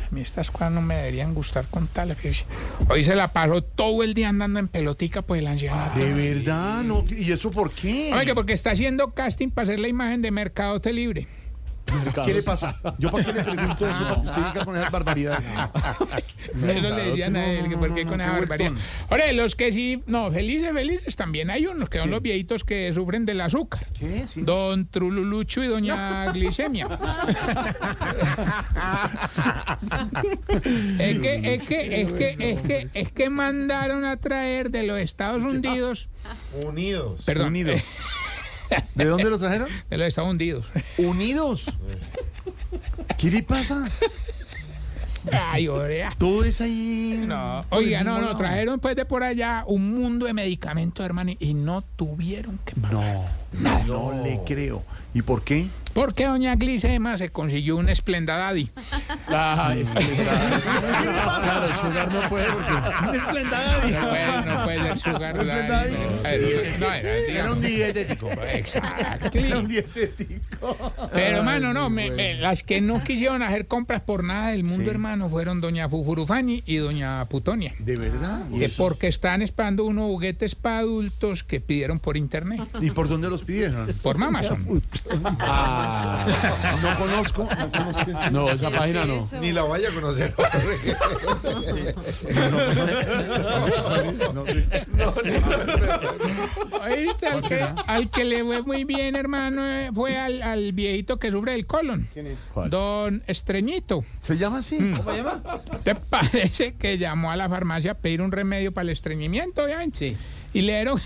a 0.06 0.14
mí 0.14 0.20
estas 0.20 0.50
cosas 0.50 0.72
no 0.72 0.82
me 0.82 0.96
deberían 0.96 1.34
gustar 1.34 1.66
con 1.66 1.86
tal. 1.86 2.14
fíjese. 2.14 2.44
Hoy 2.88 3.04
se 3.04 3.14
la 3.14 3.32
pasó 3.32 3.62
todo 3.62 4.02
el 4.02 4.14
día 4.14 4.28
andando 4.28 4.58
en 4.58 4.68
pelotica 4.68 5.22
por 5.22 5.36
el 5.36 5.46
ancianato. 5.46 5.98
De 5.98 6.12
verdad, 6.12 6.82
no. 6.82 7.04
¿Y 7.10 7.32
eso 7.32 7.50
por 7.50 7.72
qué? 7.72 8.12
Oye, 8.14 8.34
porque 8.34 8.52
está 8.52 8.70
haciendo 8.70 9.12
casting 9.12 9.50
para 9.50 9.66
hacer 9.66 9.80
la 9.80 9.88
imagen 9.88 10.22
de 10.22 10.30
Mercado 10.30 10.80
Libre. 10.92 11.26
¿Qué 12.24 12.34
le 12.34 12.42
pasa? 12.42 12.76
¿Yo 12.98 13.10
para 13.10 13.24
qué 13.24 13.32
le 13.32 13.44
pregunto 13.44 13.88
eso? 13.88 14.02
Para 14.02 14.14
que 14.14 14.28
usted 14.28 14.42
diga 14.52 14.64
con 14.64 14.76
esas 14.76 14.90
barbaridades. 14.90 15.48
Eso 16.56 16.90
le 16.90 17.04
decían 17.04 17.36
a 17.36 17.46
él, 17.46 17.68
que 17.68 17.76
por 17.76 17.94
qué 17.94 18.04
con 18.06 18.20
esa 18.20 18.32
barbaridad. 18.32 18.72
Ahora, 19.08 19.32
los 19.32 19.54
que 19.54 19.72
sí, 19.72 20.02
no, 20.06 20.30
felices, 20.30 20.72
felices, 20.72 21.16
también 21.16 21.50
hay 21.50 21.66
unos 21.66 21.88
que 21.88 21.98
son 21.98 22.10
los 22.10 22.22
viejitos 22.22 22.64
que 22.64 22.92
sufren 22.94 23.24
del 23.26 23.40
azúcar. 23.40 23.86
¿Qué? 23.98 24.26
Sí. 24.26 24.42
Don 24.42 24.86
Trululucho 24.86 25.62
y 25.62 25.68
doña 25.68 26.30
Glicemia. 26.32 26.86
es 30.98 31.20
que, 31.20 31.54
es 31.54 31.66
que, 31.66 32.00
es 32.02 32.12
que, 32.12 32.36
es 32.38 32.60
que, 32.62 32.88
es 32.94 33.12
que 33.12 33.30
mandaron 33.30 34.04
a 34.04 34.16
traer 34.16 34.70
de 34.70 34.82
los 34.84 34.98
Estados 34.98 35.42
Unidos, 35.42 36.08
Unidos. 36.64 37.22
perdón, 37.24 37.48
Unidos. 37.48 37.80
¿De 38.94 39.04
dónde 39.04 39.30
los 39.30 39.40
trajeron? 39.40 39.68
de 39.90 39.98
los 39.98 40.08
Estados 40.08 40.30
Unidos. 40.30 40.66
Unidos. 40.98 41.66
¿Qué 43.16 43.30
le 43.30 43.42
pasa? 43.42 43.90
Ay, 45.32 45.68
orea. 45.68 46.14
Todo 46.18 46.44
es 46.44 46.60
ahí. 46.60 47.24
No, 47.26 47.64
oiga, 47.70 48.04
no, 48.04 48.20
no, 48.20 48.36
trajeron 48.36 48.78
pues 48.78 48.94
de 48.96 49.04
por 49.04 49.22
allá 49.22 49.64
un 49.66 49.94
mundo 49.94 50.26
de 50.26 50.34
medicamentos, 50.34 51.04
hermano, 51.04 51.32
y 51.38 51.54
no 51.54 51.82
tuvieron 51.96 52.58
que 52.64 52.74
pagar. 52.74 53.30
No, 53.52 53.84
no 53.84 54.22
le 54.22 54.40
creo. 54.44 54.84
¿Y 55.14 55.22
por 55.22 55.42
qué? 55.42 55.68
Porque 55.96 56.26
doña 56.26 56.54
Glicema 56.56 57.16
se 57.16 57.30
consiguió 57.30 57.76
un 57.78 57.88
Splenda 57.96 58.36
Daddy. 58.36 58.68
Ah, 59.28 59.74
es 59.78 59.90
que- 59.92 60.04
Claro, 60.04 61.66
el 61.68 61.74
sugar 61.74 62.12
no 62.12 62.28
puede 62.28 62.52
porque. 62.52 62.72
No 62.74 64.08
puede, 64.10 64.46
no 64.46 64.64
puede 64.64 64.82
ser 64.82 64.98
sugar 64.98 65.46
daddy. 65.46 65.94
pero- 66.22 66.46
No, 66.80 66.92
era, 66.92 67.16
Era 67.16 67.52
un 67.52 67.60
dietético. 67.62 68.28
Exacto. 68.30 69.38
Era 69.38 69.58
un 69.58 69.66
dietético. 69.68 70.92
Pero, 71.14 71.38
hermano, 71.38 71.72
no, 71.72 71.88
me- 71.88 72.10
me- 72.10 72.34
las 72.34 72.62
que 72.62 72.82
no 72.82 73.02
quisieron 73.02 73.42
hacer 73.42 73.66
compras 73.66 74.02
por 74.02 74.22
nada 74.22 74.48
del 74.48 74.64
mundo, 74.64 74.84
Sí. 74.84 74.90
hermano, 74.90 75.30
fueron 75.30 75.62
doña 75.62 75.88
Fufurufani 75.88 76.62
y 76.66 76.76
doña 76.76 77.24
Putonia. 77.26 77.74
¿De 77.78 77.96
verdad? 77.96 78.40
Porque 78.76 79.08
están 79.08 79.40
esperando 79.40 79.84
unos 79.84 80.04
juguetes 80.06 80.54
para 80.54 80.80
adultos 80.80 81.42
que 81.42 81.60
pidieron 81.60 82.00
por 82.00 82.18
internet. 82.18 82.60
¿Y 82.82 82.90
por 82.90 83.08
dónde 83.08 83.30
los 83.30 83.42
pidieron? 83.44 83.88
Por 84.02 84.22
Amazon. 84.22 84.82
No 86.82 86.98
conozco, 86.98 87.44
no 87.58 87.70
conozco. 87.70 88.10
ese- 88.10 88.30
No, 88.30 88.50
esa 88.50 88.70
página 88.70 89.04
no. 89.04 89.28
Ni 89.40 89.52
la 89.52 89.62
vaya 89.62 89.88
a 89.88 89.92
conocer. 89.92 90.34
¿Oíste? 96.84 97.26
Al 97.28 97.42
que, 97.42 97.66
al 97.86 98.10
que 98.10 98.24
le 98.24 98.44
fue 98.44 98.62
muy 98.62 98.84
bien, 98.84 99.16
hermano, 99.16 99.66
eh, 99.66 99.90
fue 99.94 100.16
al, 100.16 100.42
al 100.42 100.72
viejito 100.72 101.18
que 101.18 101.30
sufre 101.30 101.52
del 101.52 101.66
colon. 101.66 102.08
¿Quién 102.12 102.26
es? 102.28 102.38
Don 102.70 103.22
Estreñito. 103.26 104.04
¿Se 104.20 104.36
llama 104.36 104.58
así? 104.58 104.78
¿Cómo 104.78 105.10
se 105.10 105.16
llama? 105.18 105.42
¿Te 105.82 105.94
parece 105.94 106.74
que 106.74 106.98
llamó 106.98 107.30
a 107.30 107.36
la 107.36 107.48
farmacia 107.48 107.92
a 107.92 107.94
pedir 107.94 108.22
un 108.22 108.32
remedio 108.32 108.72
para 108.72 108.82
el 108.84 108.90
estreñimiento, 108.90 109.64
obviamente? 109.64 109.96
Sí. 109.96 110.16
Y 110.52 110.62
le 110.62 110.74
dieron 110.74 111.00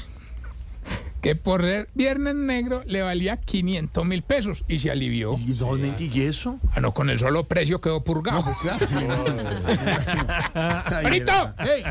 que 1.21 1.37
por 1.37 1.63
ser 1.63 1.89
viernes 1.95 2.35
negro 2.35 2.83
le 2.87 3.03
valía 3.03 3.37
500 3.39 4.05
mil 4.07 4.23
pesos 4.23 4.65
y 4.69 4.79
se 4.79 4.91
alivió. 4.91 5.39
¿Y 5.39 5.53
dónde 5.53 5.95
y 5.99 6.21
eso? 6.23 6.59
Ah, 6.73 6.81
no, 6.81 6.93
con 6.93 7.11
el 7.11 7.19
solo 7.19 7.45
precio 7.45 7.81
quedó 7.81 8.03
purgado. 8.03 8.45
Pues 8.45 8.57
claro. 8.59 8.87
¡Marito! 11.03 11.33
¡Hey! 11.59 11.83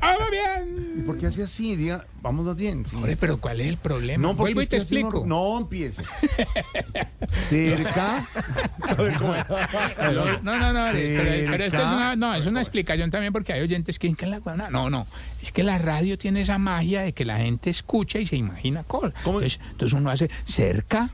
¡Vamos 0.00 0.28
¿Y 0.28 0.30
bien! 0.30 1.04
por 1.04 1.18
qué 1.18 1.26
hace 1.26 1.42
así? 1.42 1.76
Diga, 1.76 2.06
vámonos 2.22 2.56
bien. 2.56 2.86
sí. 2.86 2.96
Hombre, 2.96 3.16
pero 3.16 3.38
¿cuál 3.38 3.60
es 3.60 3.68
el 3.68 3.76
problema? 3.78 4.28
porque 4.28 4.40
Vuelvo 4.54 4.62
y 4.62 4.66
te 4.66 4.76
explico. 4.76 5.24
No, 5.26 5.54
no 5.54 5.58
empiece. 5.58 6.02
Cerca. 7.48 8.26
A 8.88 8.94
ver, 8.94 9.14
¿cómo 9.14 9.34
es? 9.34 9.44
No, 9.48 10.58
no, 10.58 10.72
no, 10.72 10.88
pero, 10.92 11.50
pero 11.50 11.64
esto 11.64 11.82
es 11.82 11.90
una, 11.90 12.16
no, 12.16 12.34
es 12.34 12.46
una 12.46 12.60
explicación 12.60 13.10
también 13.10 13.32
porque 13.32 13.52
hay 13.52 13.60
oyentes 13.60 13.98
que 13.98 14.06
dicen 14.06 14.16
que 14.16 14.24
es 14.24 14.30
la 14.30 14.38
guana. 14.38 14.70
No, 14.70 14.90
no, 14.90 15.06
es 15.42 15.52
que 15.52 15.62
la 15.62 15.78
radio 15.78 16.18
tiene 16.18 16.42
esa 16.42 16.58
magia 16.58 17.02
de 17.02 17.12
que 17.12 17.24
la 17.24 17.38
gente 17.38 17.70
escucha 17.70 18.18
y 18.18 18.26
se 18.26 18.36
imagina 18.36 18.84
cosas. 18.84 19.12
¿Cómo? 19.22 19.40
Entonces, 19.40 19.60
entonces 19.70 19.98
uno 19.98 20.10
hace 20.10 20.30
cerca, 20.44 21.10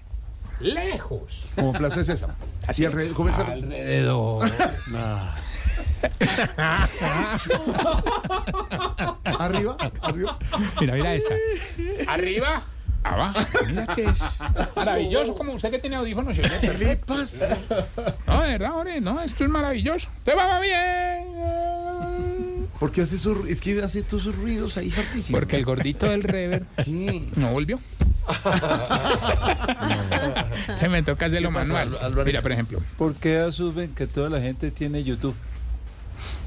lejos, 0.61 1.49
Como 1.55 1.73
Plaza 1.73 2.05
Sésamo. 2.05 2.35
Así 2.67 2.85
alrededor. 2.85 3.15
¿Cómo 3.15 3.29
es? 3.29 3.39
alrededor. 3.39 4.51
Arriba, 9.25 9.77
arriba. 10.01 10.39
Mira, 10.81 10.95
mira 10.95 11.15
esta. 11.15 11.35
Arriba, 12.09 12.63
abajo. 13.05 13.39
Mira 13.67 13.87
que 13.95 14.05
es 14.05 14.21
maravilloso. 14.77 15.35
Como 15.35 15.53
usted 15.53 15.71
que 15.71 15.79
tiene 15.79 15.97
audífonos, 15.97 16.35
¿sí? 16.37 16.43
¿Qué 16.61 16.73
le 16.79 16.97
pasa? 16.97 17.49
No, 18.27 18.41
de 18.43 18.49
verdad, 18.59 18.75
hombre, 18.77 19.01
no, 19.01 19.21
esto 19.23 19.45
es 19.45 19.51
maravilloso. 19.51 20.09
Te 20.25 20.35
va 20.35 20.59
bien. 20.61 21.35
Porque 22.81 23.03
hace 23.03 23.17
esos, 23.17 23.49
es 23.49 23.61
que 23.61 23.81
hace 23.83 24.03
todos 24.03 24.25
esos 24.25 24.37
ruidos 24.37 24.77
ahí 24.77 24.93
hartísimos. 24.97 25.39
Porque 25.41 25.57
el 25.57 25.65
gordito 25.65 26.07
del 26.07 26.23
rever 26.23 26.65
¿Qué? 26.85 27.29
no 27.37 27.53
volvió. 27.53 27.79
Se 30.81 30.89
me 30.89 31.03
toca 31.03 31.27
hacerlo 31.27 31.51
¿Qué 31.51 31.55
pasa, 31.55 31.73
manual. 31.73 31.99
Al-? 32.03 32.25
Mira, 32.25 32.43
por 32.43 32.53
ejemplo. 32.53 32.81
¿Por 32.99 33.15
qué 33.15 33.39
asumen 33.39 33.95
que 33.95 34.07
toda 34.07 34.29
la 34.31 34.41
gente 34.41 34.71
tiene 34.71 35.05
YouTube? 35.05 35.35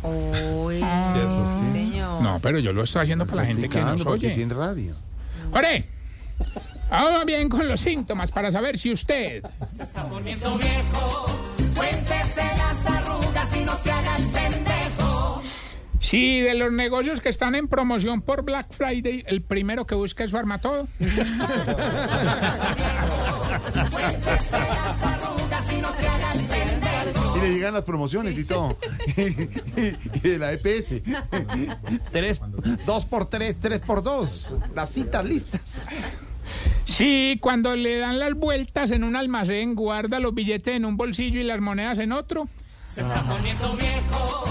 Uy, 0.04 0.78
Cierto, 0.78 1.46
sí. 1.46 1.72
señor. 1.80 2.22
No, 2.22 2.40
pero 2.42 2.60
yo 2.60 2.74
lo 2.74 2.84
estoy 2.84 3.04
haciendo 3.04 3.26
para 3.26 3.42
la 3.44 3.48
gente 3.48 3.70
que 3.70 3.82
nos 3.82 4.06
oye. 4.06 4.32
tiene 4.32 4.54
radio. 4.54 4.96
¡Ore! 5.52 5.88
Vamos 7.00 7.25
bien 7.25 7.48
con 7.48 7.68
los 7.68 7.80
síntomas 7.80 8.32
para 8.32 8.51
saber 8.51 8.75
si 8.80 8.92
usted 8.92 9.44
Si 16.00 16.42
de 16.42 16.56
los 16.56 16.72
negocios 16.72 17.22
que 17.22 17.30
están 17.30 17.54
en 17.54 17.68
promoción 17.68 18.22
por 18.24 18.44
Black 18.44 18.74
Friday, 18.74 19.24
el 19.27 19.44
primero 19.44 19.86
que 19.86 19.94
busca 19.94 20.24
es 20.24 20.32
Farmatodo. 20.32 20.88
Y 27.36 27.39
le 27.39 27.54
llegan 27.54 27.74
las 27.74 27.84
promociones 27.84 28.38
y 28.38 28.44
todo. 28.44 28.77
y 29.16 30.20
de 30.20 30.39
la 30.39 30.54
EPS. 30.54 31.01
tres, 32.12 32.42
dos 32.86 33.06
por 33.06 33.27
tres, 33.27 33.60
tres 33.60 33.82
por 33.82 34.01
dos. 34.01 34.56
Las 34.74 34.89
citas 34.89 35.24
listas. 35.24 35.86
Sí, 36.88 37.38
cuando 37.41 37.75
le 37.75 37.98
dan 37.98 38.17
las 38.17 38.34
vueltas 38.34 38.91
en 38.91 39.03
un 39.03 39.15
almacén, 39.17 39.75
guarda 39.75 40.20
los 40.20 40.34
billetes 40.34 40.74
en 40.74 40.86
un 40.86 40.96
bolsillo 40.96 41.39
y 41.39 41.44
las 41.44 41.60
monedas 41.60 42.00
en 42.00 42.13
otro. 42.13 42.48
Se 42.88 43.01
está 43.01 43.22
poniendo 43.24 43.75
viejo, 43.75 44.44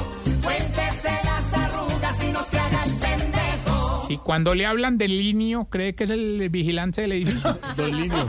cuéntese 0.44 1.08
las 1.24 1.54
arrugas 1.54 2.22
y 2.22 2.32
no 2.32 2.44
se 2.44 2.58
haga 2.58 2.84
el 2.84 2.92
pendejo. 2.92 4.04
Sí, 4.06 4.18
cuando 4.18 4.54
le 4.54 4.66
hablan 4.66 4.98
del 4.98 5.18
linio, 5.18 5.64
cree 5.70 5.94
que 5.94 6.04
es 6.04 6.10
el 6.10 6.48
vigilante 6.50 7.00
del 7.00 7.12
edificio. 7.12 7.58
Don 7.76 7.96
Linio. 7.96 8.26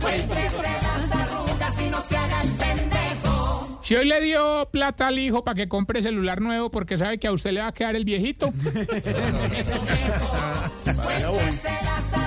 Cuéntese 0.00 0.62
las 0.62 1.12
arrugas 1.12 1.82
y 1.82 1.90
no 1.90 2.00
se 2.00 2.16
haga 2.16 2.42
el 2.42 2.50
pendejo. 2.50 3.80
Si 3.82 3.96
hoy 3.96 4.06
le 4.06 4.20
dio 4.20 4.68
plata 4.70 5.08
al 5.08 5.18
hijo 5.18 5.42
para 5.44 5.56
que 5.56 5.68
compre 5.68 6.00
celular 6.00 6.40
nuevo 6.40 6.70
porque 6.70 6.96
sabe 6.96 7.18
que 7.18 7.26
a 7.26 7.32
usted 7.32 7.50
le 7.50 7.60
va 7.60 7.66
a 7.66 7.72
quedar 7.72 7.96
el 7.96 8.04
viejito. 8.04 8.52
Cuéntese 8.62 9.10
las 9.10 9.34
arrugas 9.34 9.98
y 9.98 10.04
no 11.44 11.52
se 11.52 11.68
haga 11.68 11.98
el 11.98 12.14
pendejo. 12.14 12.19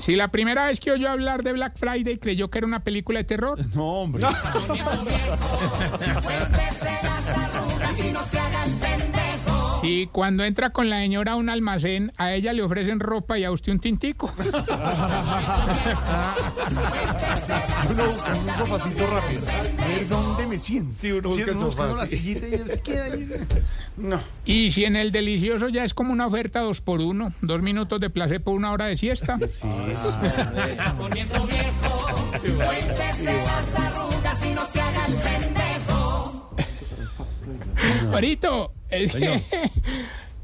Si 0.00 0.16
la 0.16 0.28
primera 0.28 0.64
vez 0.64 0.80
que 0.80 0.90
oyó 0.90 1.08
hablar 1.08 1.44
de 1.44 1.52
Black 1.52 1.76
Friday 1.78 2.18
creyó 2.18 2.50
que 2.50 2.58
era 2.58 2.66
una 2.66 2.80
película 2.80 3.20
de 3.20 3.24
terror. 3.24 3.58
No, 3.74 4.02
hombre. 4.02 4.24
Si 9.80 10.08
cuando 10.12 10.44
entra 10.44 10.70
con 10.70 10.88
la 10.90 11.00
señora 11.00 11.32
a 11.32 11.36
un 11.36 11.48
almacén, 11.48 12.12
a 12.16 12.32
ella 12.32 12.52
le 12.52 12.62
ofrecen 12.62 13.00
ropa 13.00 13.38
y 13.38 13.44
a 13.44 13.50
usted 13.50 13.72
un 13.72 13.80
tintico. 13.80 14.32
Uno 17.90 18.06
busca 18.06 18.30
un 18.32 18.54
sofacito 18.56 19.06
rápido. 19.08 19.42
A 20.52 20.58
ver 20.58 20.58
dónde 20.58 20.58
me 20.58 20.58
siento. 20.58 20.94
Sí, 20.98 21.12
uno 21.12 21.28
busca 21.28 21.50
el 21.50 21.56
uno 21.56 21.66
busca 21.66 22.06
sí. 22.06 22.16
sillita 22.18 22.46
y 22.48 22.68
se 22.68 22.80
queda 22.80 23.04
ahí. 23.04 23.28
No. 23.96 24.20
Y 24.46 24.70
si 24.70 24.84
en 24.86 24.96
el 24.96 25.12
delicioso 25.12 25.68
ya 25.68 25.84
es 25.84 25.92
como 25.92 26.12
una 26.14 26.26
oferta 26.26 26.60
dos 26.60 26.80
por 26.80 27.00
uno, 27.00 27.34
dos 27.42 27.60
minutos 27.60 28.00
de 28.00 28.08
placer 28.08 28.42
por 28.42 28.54
una 28.54 28.72
hora 28.72 28.86
de 28.86 28.96
siesta. 28.96 29.38
Sí, 29.48 29.68
eso. 29.92 30.18
Se 30.66 30.72
está 30.72 30.94
poniendo 30.96 31.46
viejo, 31.46 32.30
cuéntese 32.64 33.34
las 33.44 33.74
arrugas 33.76 34.46
y 34.46 34.54
no 34.54 34.66
se 34.66 34.80
haga 34.80 35.04
el 35.06 35.14
pendejo. 35.14 36.56
Marito, 38.10 38.72
es 38.88 39.12
que- 39.16 39.42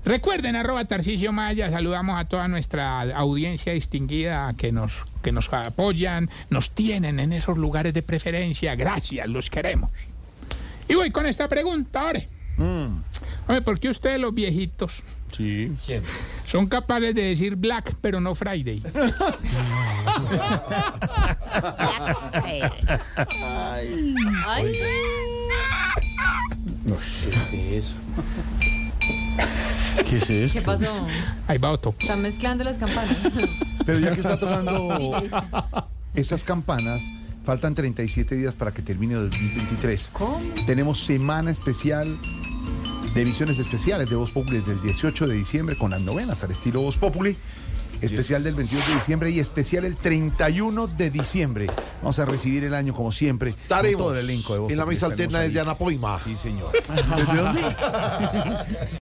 recuerden, 0.05 0.57
arroba 0.57 0.85
Tarcisio 0.85 1.33
Maya, 1.33 1.71
saludamos 1.71 2.21
a 2.21 2.27
toda 2.27 2.49
nuestra 2.49 3.01
audiencia 3.17 3.73
distinguida 3.73 4.53
que 4.59 4.73
nos, 4.73 4.93
que 5.23 5.33
nos 5.33 5.53
apoyan, 5.53 6.29
nos 6.51 6.71
tienen 6.71 7.21
en 7.21 7.33
esos 7.33 7.57
lugares 7.59 7.95
de 7.95 8.03
preferencia. 8.03 8.75
Gracias, 8.75 9.27
los 9.29 9.51
queremos. 9.51 9.91
Y 10.89 10.95
voy 10.95 11.11
con 11.11 11.27
esta 11.27 11.49
pregunta 11.49 12.01
ahora. 12.01 12.21
Hombre, 12.59 13.63
¿por 13.65 13.79
qué 13.79 13.89
ustedes 13.89 14.19
los 14.21 14.35
viejitos 14.35 14.93
Sí. 15.37 15.71
son 16.51 16.67
capaces 16.69 17.15
de 17.15 17.23
decir 17.23 17.55
Black 17.55 17.95
pero 18.01 18.19
no 18.21 18.35
Friday? 18.35 18.83
¿Qué 26.87 27.37
es 27.37 27.53
eso? 27.85 27.95
¿Qué 30.09 30.17
es 30.17 30.31
esto? 30.31 30.59
¿Qué 30.61 30.65
pasó? 30.65 31.07
Ahí 31.47 31.59
va 31.59 31.71
Otto. 31.73 31.95
Están 31.99 32.23
mezclando 32.23 32.65
las 32.65 32.79
campanas. 32.79 33.17
Pero 33.89 34.01
ya 34.01 34.13
que 34.13 34.21
está 34.21 34.39
tocando 34.39 35.15
esas 36.13 36.45
campanas, 36.45 37.01
faltan 37.47 37.75
37 37.75 38.37
días 38.37 38.53
para 38.53 38.71
que 38.71 38.83
termine 38.83 39.15
el 39.15 39.31
2023. 39.31 40.11
¿Cómo? 40.13 40.43
Tenemos 40.67 41.01
semana 41.01 41.51
especial 41.51 42.19
de 43.15 43.23
emisiones 43.23 43.59
especiales 43.59 44.11
de 44.11 44.17
Voz 44.17 44.31
Populi 44.31 44.59
desde 44.59 44.73
el 44.73 44.83
18 44.83 45.27
de 45.29 45.35
diciembre 45.35 45.79
con 45.79 45.91
las 45.93 46.03
novenas 46.03 46.45
al 46.45 46.51
estilo 46.51 46.83
Voz 46.83 46.99
Populi. 46.99 47.35
Especial 48.03 48.45
del 48.45 48.57
22 48.57 48.89
de 48.89 48.95
diciembre 48.97 49.31
y 49.31 49.41
especial 49.41 49.87
el 49.87 49.97
31 49.97 50.87
de 50.87 51.11
diciembre. 51.11 51.67
Vamos 52.03 52.19
a 52.19 52.27
recibir 52.27 52.65
el 52.65 52.75
año 52.75 52.93
como 52.93 53.11
siempre. 53.11 53.53
con 53.53 53.61
Estaremos 53.63 54.03
todo 54.03 54.13
el 54.13 54.19
elenco 54.19 54.53
de 54.53 54.59
Voz 54.59 54.71
en 54.71 54.77
la 54.77 54.83
Populi. 54.83 54.97
mesa 54.97 55.07
alterna 55.07 55.41
desde 55.41 55.61
Anapoima. 55.61 56.19
Sí, 56.19 56.37
señor. 56.37 56.73
¿Desde 57.17 57.37
dónde? 57.43 57.63